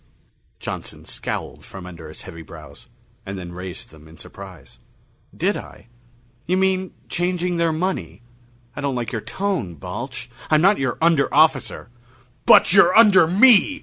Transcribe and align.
Johnson 0.59 1.05
scowled 1.05 1.63
from 1.63 1.85
under 1.85 2.07
his 2.07 2.23
heavy 2.23 2.41
brows, 2.41 2.87
and 3.23 3.37
then 3.37 3.51
raised 3.51 3.91
them 3.91 4.07
in 4.07 4.17
surprise. 4.17 4.79
"Did 5.37 5.55
I? 5.55 5.89
You 6.47 6.57
mean 6.57 6.95
changing 7.07 7.57
their 7.57 7.71
money? 7.71 8.23
I 8.75 8.81
don't 8.81 8.95
like 8.95 9.11
your 9.11 9.21
tone, 9.21 9.75
Balch. 9.75 10.27
I'm 10.49 10.59
not 10.59 10.79
your 10.79 10.97
under 11.03 11.31
officer!" 11.31 11.89
"But 12.47 12.73
you're 12.73 12.97
under 12.97 13.27
me!" 13.27 13.79